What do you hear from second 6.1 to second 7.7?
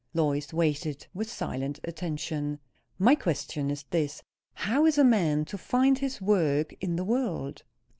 work in the world?"